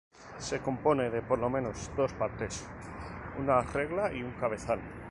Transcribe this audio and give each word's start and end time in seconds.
Se 0.39 0.59
compone 0.61 1.11
de 1.11 1.21
por 1.21 1.37
lo 1.37 1.47
menos 1.47 1.91
dos 1.95 2.11
partes: 2.13 2.65
una 3.37 3.61
regla 3.61 4.11
y 4.11 4.23
un 4.23 4.31
cabezal. 4.31 4.79